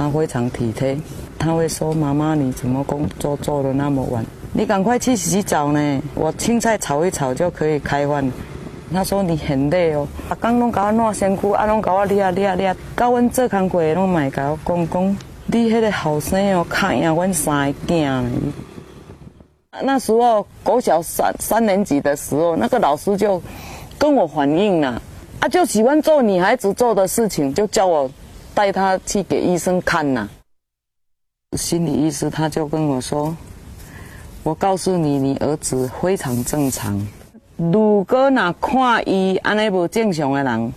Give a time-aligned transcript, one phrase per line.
[0.00, 0.96] 他非常体贴，
[1.38, 4.24] 他会说：“妈妈，你怎么工作做的那么晚？
[4.54, 6.02] 你赶快去洗澡呢！
[6.14, 8.32] 我青菜炒一炒就可以开饭。”
[8.94, 15.16] 他说：“你很累哦，阿公拢搞我弄身躯，啊拢搞我捏捏捏，到阮做工过拢卖搞我讲讲，
[15.48, 18.30] 你迄个后生哦，看赢阮三个囝呢。”
[19.84, 23.38] 那时候国小三三年级的时候，那个老师就
[23.98, 25.02] 跟我反映了，
[25.40, 28.10] 啊，就喜欢做女孩子做的事情，就叫我
[28.60, 30.28] 带他去给医生看呐。
[31.56, 33.34] 心理医师他就跟我说
[34.44, 37.00] ：“我告诉你，你儿子非常正常。
[37.56, 40.72] 如果那看伊安尼无正常的人，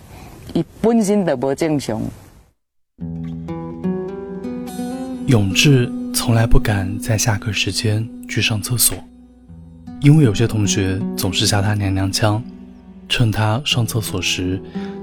[0.53, 2.01] 伊本身就无正常。”
[5.27, 8.97] 永志从来不敢在下课时间去上厕所，
[9.99, 12.41] 因为有些同学总是叫他娘娘腔，
[13.09, 14.57] 趁他上厕所时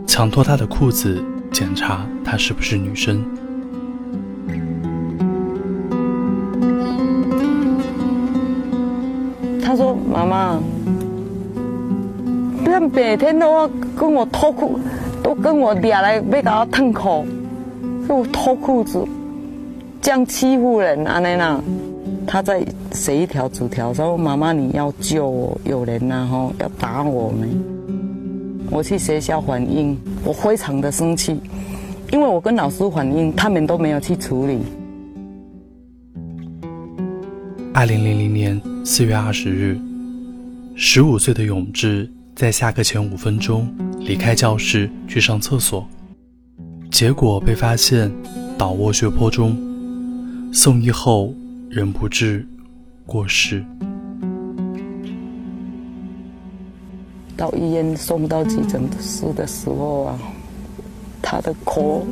[0.07, 3.25] 强脱他的裤子检查她是不是女生。
[9.63, 10.61] 他说：“妈妈，
[12.65, 14.81] 他每天都要跟我脱裤，
[15.23, 17.25] 都跟我俩来要给我脱裤，
[18.09, 19.07] 给我脱裤子。”
[20.03, 21.61] 这样欺负人，安妮娜，
[22.27, 27.49] 他在写一条纸条说：“妈妈，你要救我，有人呐吼要打我们。”
[28.71, 31.41] 我去学校反映，我非常的生气，
[32.13, 34.61] 因为我跟老师反映，他们都没有去处理。
[37.75, 39.77] 二零零零年四月二十日，
[40.77, 45.85] 十五岁的永志在下课前五分钟离开教室去上厕所，
[46.93, 48.09] 结果被发现
[48.57, 49.57] 倒卧血泊中。
[50.53, 51.35] 送医后
[51.69, 52.47] 人不治，
[53.07, 53.65] 过世。
[57.41, 60.19] 到医院送到急诊室的时候啊，
[61.23, 62.05] 他的口、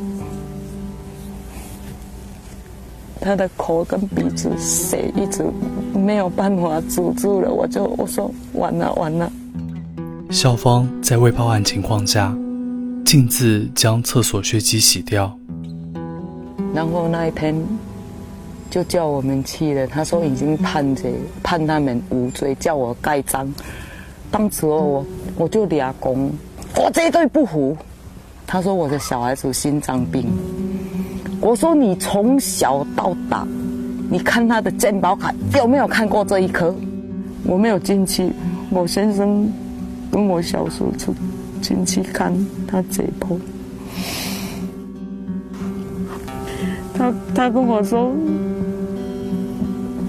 [3.20, 5.44] 他的口跟鼻子血一直
[5.94, 9.30] 没有办法止住了，我就我说完了完了。
[10.30, 12.34] 校方在未报案情况下，
[13.04, 15.38] 径自将厕所血迹洗掉。
[16.74, 17.54] 然后那一天。
[18.70, 23.50] 就叫我们去了，他说已经判决判他们无罪，叫我盖章。
[24.30, 25.02] 当时我
[25.36, 26.30] 我就俩公，
[26.76, 27.76] 我绝对不服。
[28.46, 30.26] 他说我的小孩子心脏病，
[31.40, 33.46] 我说你从小到大，
[34.10, 36.74] 你看他的健保卡有没有看过这一颗？
[37.44, 38.32] 我没有进去，
[38.70, 39.50] 我先生
[40.10, 41.12] 跟我小叔子
[41.60, 42.32] 进去看
[42.66, 43.38] 他解剖。
[46.94, 48.12] 他他跟我说。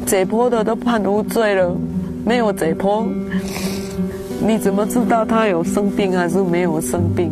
[0.05, 1.77] 解剖的都判无罪了，
[2.25, 3.05] 没有解剖，
[4.41, 7.31] 你怎么知道他有生病还是没有生病？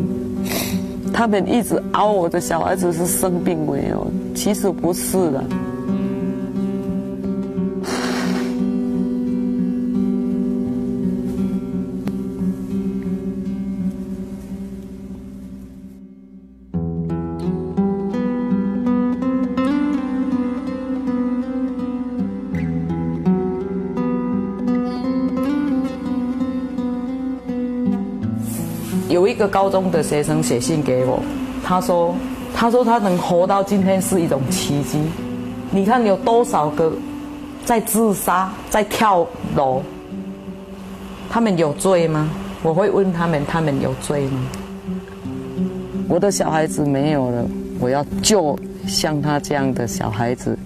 [1.14, 5.44] 他们一直熬我的小孩子是生病没有，其实不是的。
[29.28, 31.22] 一个高中的学生写信给我，
[31.64, 32.16] 他说
[32.56, 35.00] ：“他说他能活到今天是一种奇迹。
[35.70, 36.94] 你看有多少个
[37.66, 39.82] 在自杀、在跳楼，
[41.30, 42.30] 他们有罪吗？
[42.64, 44.40] 我会问他们：他们有罪吗？
[46.08, 47.46] 我的小孩子没有了，
[47.80, 48.58] 我要救
[48.88, 50.58] 像他这样的小孩子。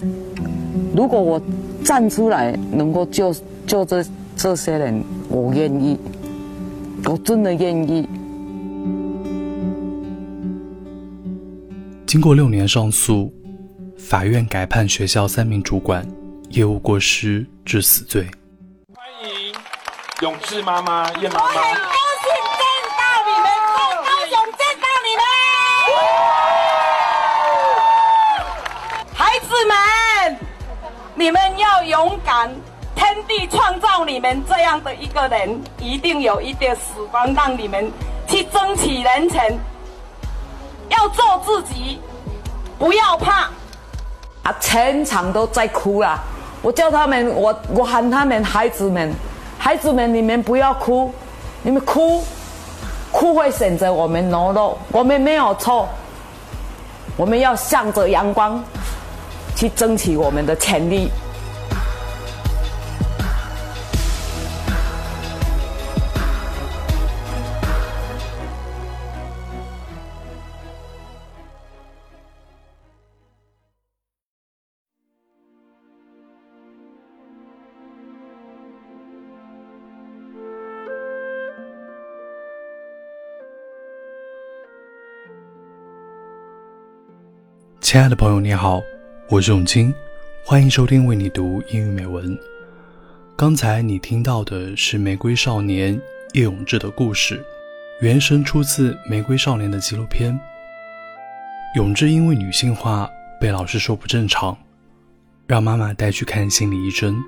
[0.95, 1.41] 如果我
[1.83, 3.33] 站出来能够救
[3.65, 4.05] 救这
[4.35, 5.99] 这些人，我愿意，
[7.05, 8.07] 我真的愿意。”
[12.11, 13.31] 经过六年上诉，
[13.97, 16.05] 法院改判学校三名主管
[16.49, 18.29] 业务过失致死罪。
[18.93, 19.55] 欢迎
[20.21, 21.45] 永志妈妈、叶妈妈。
[21.45, 22.29] 我很高兴
[22.59, 22.67] 见
[22.99, 25.23] 到你们，在高雄见到你们。
[29.13, 29.73] 孩子们，
[31.15, 32.53] 你们要勇敢，
[32.93, 37.89] 天地创造你们这样的一个人，一定有一点时光让你们
[38.27, 39.57] 去争取人权。
[41.01, 41.99] 要做自己，
[42.77, 43.49] 不要怕。
[44.43, 46.19] 啊，全场都在哭啦！
[46.61, 49.11] 我叫他们，我我喊他们，孩子们，
[49.57, 51.11] 孩子们，你们不要哭，
[51.63, 52.23] 你们哭，
[53.11, 55.87] 哭会选择我们懦弱，我们没有错。
[57.17, 58.63] 我们要向着阳光，
[59.55, 61.11] 去争取我们的权利。
[87.91, 88.81] 亲爱的朋友，你好，
[89.27, 89.93] 我是永清，
[90.45, 92.39] 欢迎收听为你读英语美文。
[93.35, 95.93] 刚才你听到的是《玫瑰少年》
[96.31, 97.43] 叶永志的故事，
[97.99, 100.39] 原声出自《玫瑰少年》的纪录片。
[101.75, 103.09] 永志因为女性化
[103.41, 104.57] 被老师说不正常，
[105.45, 107.21] 让妈妈带去看心理医生。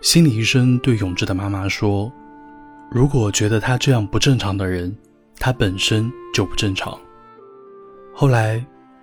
[0.00, 2.12] 心理医生对永志的妈妈说
[2.90, 4.92] ：“如果觉得他这样不正常的人，
[5.38, 6.98] 他本身就不正常。”
[8.12, 8.60] 后来。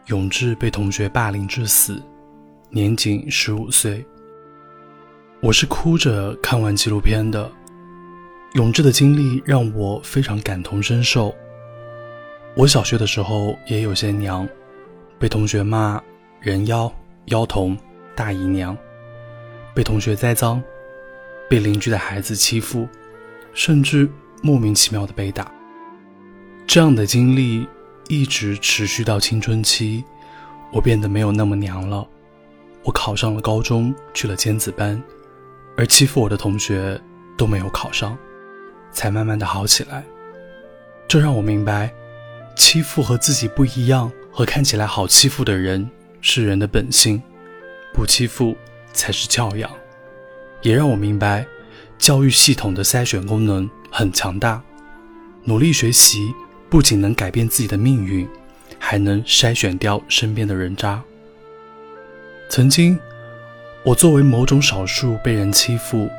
[0.10, 2.02] 永志被同学霸凌致死，
[2.72, 4.04] 年仅十五岁。
[5.40, 7.48] 我是哭着看完纪录片的。
[8.54, 11.32] 永志的经历让我非常感同身受。
[12.56, 14.50] 我小学的时候也有些娘，
[15.20, 16.02] 被同学骂
[16.42, 16.92] 人妖、
[17.26, 17.78] 妖童、
[18.16, 18.76] 大姨娘，
[19.76, 20.60] 被同学栽赃，
[21.48, 22.88] 被邻居的孩子欺负，
[23.54, 24.10] 甚至
[24.42, 25.52] 莫名其妙的被打。
[26.66, 27.68] 这样的经历。
[28.10, 30.04] 一直持续到青春期，
[30.74, 32.06] 我变得没有那么娘了。
[32.84, 35.00] 我考上了高中，去了尖子班，
[35.78, 37.00] 而欺负我的同学
[37.38, 38.18] 都没有考上，
[38.92, 40.04] 才慢慢的好起来。
[41.08, 41.94] 这让我明白，
[42.56, 45.88] 欺负和自己不一样，和看起来好欺负的人
[46.20, 47.22] 是人的本性，
[47.94, 48.58] 不欺负
[48.92, 49.70] 才是教养。
[50.64, 51.46] 也让我明白，
[52.00, 54.60] 教育系统的筛选功能很强大，
[55.44, 56.34] 努力学习。
[56.69, 58.27] 不仅能改变自己的命运，
[58.77, 61.01] 还能筛选掉身边的人渣。
[62.48, 62.98] 曾经，
[63.83, 66.10] 我作为某种少数被人欺负，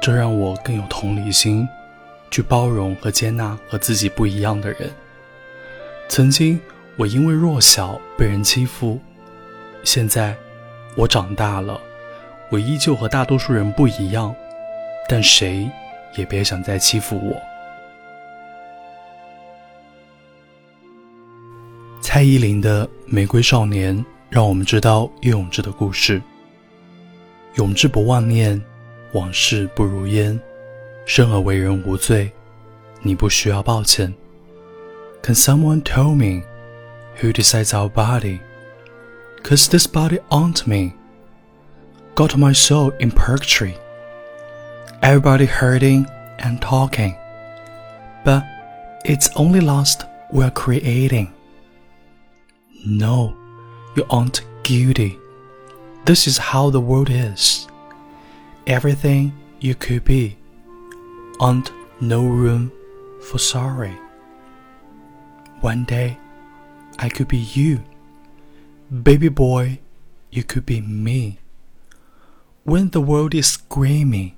[0.00, 1.68] 这让我更有同理心，
[2.30, 4.90] 去包容和接纳和自己不一样的人。
[6.08, 6.58] 曾经，
[6.96, 9.00] 我因为弱小被人欺负，
[9.84, 10.34] 现在
[10.96, 11.80] 我长大了，
[12.50, 14.34] 我依旧和大多数人不一样，
[15.08, 15.70] 但谁
[16.16, 17.40] 也别想再欺负我。
[22.17, 23.97] 蔡依林的《玫瑰少年》
[24.29, 26.21] 让我们知道叶永志的故事。
[27.55, 28.61] 永志不忘念，
[29.13, 30.39] 往事不如烟，
[31.05, 32.31] 生而为人无罪，
[33.01, 34.13] 你不需要抱歉。
[35.21, 36.43] Can someone tell me
[37.21, 38.39] who decides our body?
[39.43, 40.93] Cause this body aren't me.
[42.15, 43.73] Got my soul in purgatory.
[45.01, 46.05] Everybody hurting
[46.39, 47.15] and talking.
[48.23, 48.43] But
[49.03, 50.01] it's only lost
[50.31, 51.29] we're creating.
[52.84, 53.36] No,
[53.96, 55.18] you aren't guilty.
[56.04, 57.66] This is how the world is.
[58.66, 60.36] Everything you could be,
[61.40, 61.70] and
[62.00, 62.70] no room
[63.20, 63.96] for sorry.
[65.60, 66.18] One day,
[66.98, 67.82] I could be you.
[69.02, 69.80] Baby boy,
[70.30, 71.40] you could be me.
[72.64, 74.36] When the world is screaming,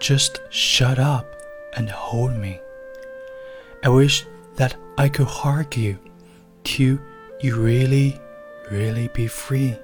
[0.00, 1.26] just shut up
[1.76, 2.60] and hold me.
[3.82, 4.26] I wish
[4.56, 5.98] that I could hug you
[6.62, 6.98] till
[7.44, 8.18] you really,
[8.70, 9.76] really be free.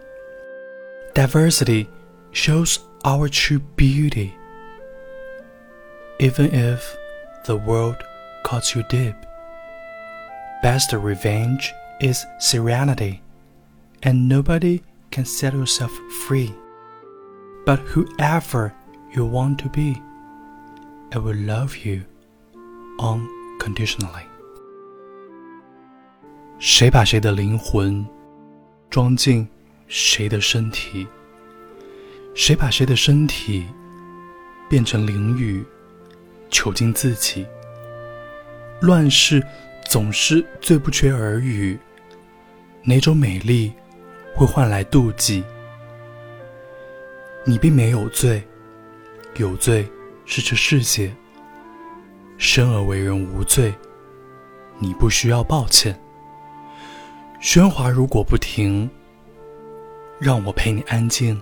[1.12, 1.86] Diversity
[2.32, 4.34] shows our true beauty.
[6.18, 6.96] Even if
[7.44, 7.96] the world
[8.44, 9.14] cuts you deep,
[10.62, 13.20] best revenge is serenity,
[14.04, 15.92] and nobody can set yourself
[16.26, 16.54] free.
[17.66, 18.72] But whoever
[19.12, 20.00] you want to be,
[21.12, 22.06] I will love you
[22.98, 24.29] unconditionally.
[26.62, 28.06] 谁把谁的灵魂
[28.90, 29.48] 装进
[29.88, 31.06] 谁的身体？
[32.34, 33.66] 谁把谁的身体
[34.68, 35.64] 变成灵雨，
[36.50, 37.46] 囚禁自己？
[38.82, 39.42] 乱世
[39.86, 41.78] 总是最不缺耳语。
[42.82, 43.72] 哪种美丽
[44.36, 45.42] 会换来妒忌？
[47.46, 48.42] 你并没有罪，
[49.36, 49.90] 有罪
[50.26, 51.10] 是这世界。
[52.36, 53.72] 生而为人无罪，
[54.78, 55.98] 你不需要抱歉。
[57.40, 58.88] 喧哗如果不停，
[60.18, 61.40] 让我陪你安静。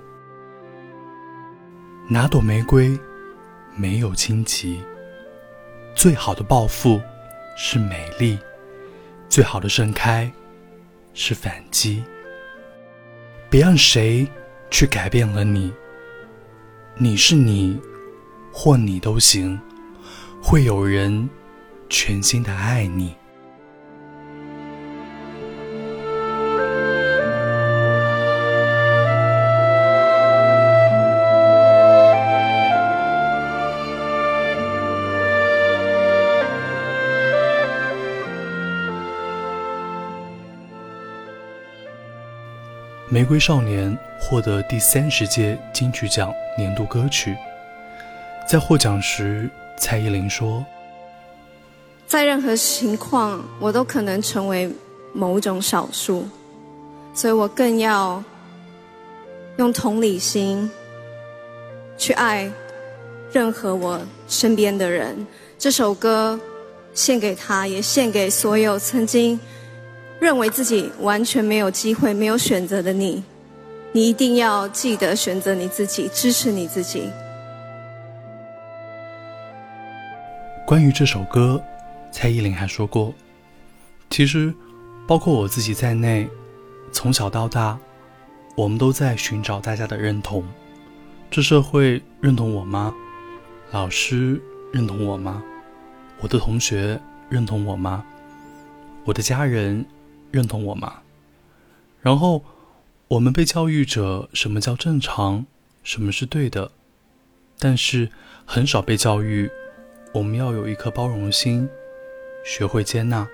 [2.08, 2.96] 哪朵玫瑰
[3.74, 4.80] 没有荆棘？
[5.96, 7.00] 最好的报复
[7.56, 8.38] 是美丽，
[9.28, 10.30] 最好的盛开
[11.14, 12.04] 是反击。
[13.50, 14.24] 别让谁
[14.70, 15.72] 去改变了你，
[16.96, 17.76] 你是你，
[18.52, 19.60] 或你都行，
[20.40, 21.28] 会有人
[21.88, 23.10] 全心的爱你。
[43.28, 47.36] 《瑰少年》获得第三十届金曲奖年度歌曲。
[48.48, 50.64] 在获奖时，蔡依林说
[52.08, 54.72] ：“在任何情况，我都可能成为
[55.12, 56.26] 某种少数，
[57.12, 58.24] 所以我更要
[59.58, 60.70] 用同理心
[61.98, 62.50] 去爱
[63.30, 65.26] 任何我身边的人。
[65.58, 66.40] 这首歌
[66.94, 69.38] 献给他，也献给所有曾经
[70.20, 73.22] 认为自己完全没有机会、没有选择的你。
[73.92, 77.08] 你一定要记得选择你自己，支持你自己。
[80.66, 81.62] 关于这首歌，
[82.12, 83.14] 蔡依林还说过
[84.10, 84.52] ：“其实，
[85.06, 86.28] 包括我自己在内，
[86.92, 87.78] 从小到大，
[88.54, 90.44] 我们都在寻找大家的认同。
[91.30, 92.94] 这社会认同我吗？
[93.70, 94.40] 老师
[94.72, 95.42] 认同我吗？
[96.20, 98.04] 我的同学认同我吗？
[99.04, 99.86] 我的家人
[100.30, 101.02] 认同我吗？
[102.00, 102.44] 然后。”
[103.08, 105.46] 我们被教育着什么叫正常，
[105.82, 106.70] 什么是对的，
[107.58, 108.10] 但是
[108.44, 109.50] 很少被教育，
[110.12, 111.66] 我们要有一颗包容心，
[112.44, 113.26] 学会接纳。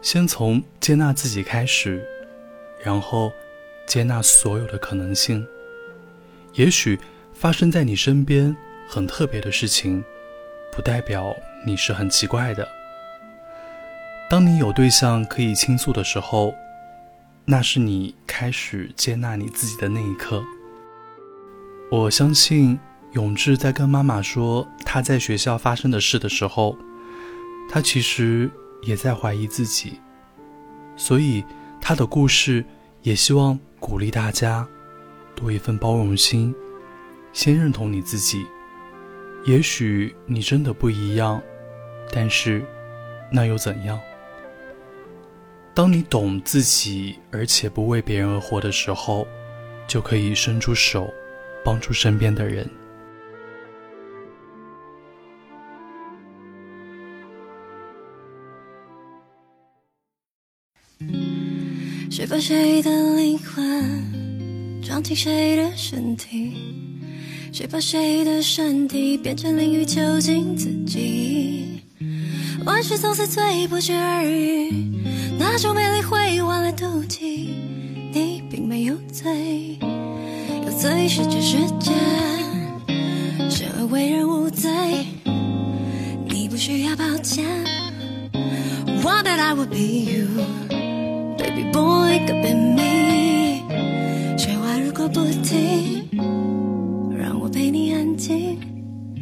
[0.00, 2.02] 先从接纳自己开始，
[2.82, 3.30] 然后
[3.86, 5.46] 接纳所有的可能性。
[6.54, 6.98] 也许
[7.34, 8.56] 发生在你身边
[8.88, 10.02] 很特别的事情，
[10.72, 12.66] 不代表你是很奇怪的。
[14.28, 16.54] 当你有对象可以倾诉的时候。
[17.48, 20.42] 那是你开始接纳你自己的那一刻。
[21.92, 22.76] 我相信
[23.12, 26.76] 永志在跟妈妈说他在学校发生的事的时候，
[27.70, 28.50] 他其实
[28.82, 30.00] 也在怀疑自己，
[30.96, 31.44] 所以
[31.80, 32.64] 他的故事
[33.02, 34.66] 也希望鼓励大家
[35.36, 36.52] 多一份包容心，
[37.32, 38.44] 先认同你自己。
[39.44, 41.40] 也许你真的不一样，
[42.12, 42.66] 但是
[43.30, 43.96] 那又怎样？
[45.76, 49.28] 当你懂自己，而且不为别人而活的时候，
[49.86, 51.12] 就可以伸出手，
[51.62, 52.66] 帮助身边的人。
[62.10, 66.54] 谁把谁的灵魂装进谁的身体？
[67.52, 71.82] 谁把谁的身体变成淋雨，囚禁自己？
[72.64, 74.95] 万事总是最不期而遇。
[75.58, 77.48] 那种美丽会换来妒忌，
[78.12, 79.78] 你并没有罪，
[80.66, 81.92] 有罪是这世界，
[83.48, 84.70] 生而为人无罪，
[86.28, 87.42] 你不需要抱歉。
[89.02, 90.26] One that I would be you,
[91.38, 93.62] baby boy could be me。
[94.36, 96.06] 喧哗如果不停，
[97.18, 98.58] 让我陪你安静。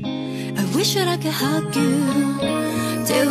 [0.03, 1.85] I wish that I could hug you
[3.07, 3.31] till